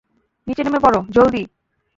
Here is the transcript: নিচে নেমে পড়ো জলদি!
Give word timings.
নিচে 0.47 0.61
নেমে 0.63 0.79
পড়ো 0.85 0.99
জলদি! 1.15 1.41